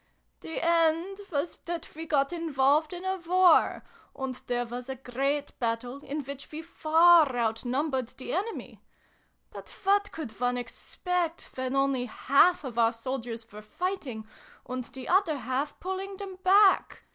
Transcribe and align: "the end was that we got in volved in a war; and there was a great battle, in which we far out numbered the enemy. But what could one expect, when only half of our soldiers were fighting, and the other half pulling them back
"the 0.41 0.59
end 0.63 1.19
was 1.31 1.57
that 1.65 1.93
we 1.93 2.07
got 2.07 2.33
in 2.33 2.51
volved 2.51 2.91
in 2.91 3.05
a 3.05 3.17
war; 3.17 3.83
and 4.15 4.33
there 4.47 4.65
was 4.65 4.89
a 4.89 4.95
great 4.95 5.51
battle, 5.59 6.03
in 6.03 6.23
which 6.23 6.51
we 6.51 6.59
far 6.59 7.35
out 7.37 7.63
numbered 7.63 8.07
the 8.17 8.33
enemy. 8.33 8.81
But 9.51 9.69
what 9.83 10.11
could 10.11 10.39
one 10.39 10.57
expect, 10.57 11.51
when 11.53 11.75
only 11.75 12.05
half 12.07 12.63
of 12.63 12.79
our 12.79 12.93
soldiers 12.93 13.51
were 13.51 13.61
fighting, 13.61 14.27
and 14.65 14.83
the 14.85 15.07
other 15.07 15.37
half 15.37 15.79
pulling 15.79 16.17
them 16.17 16.37
back 16.37 17.03